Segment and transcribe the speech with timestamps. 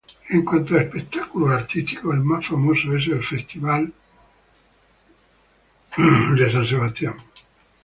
[0.29, 3.93] En cuanto a espectáculos artísticos, el más famoso es el festival
[5.95, 7.21] Lost Weekend.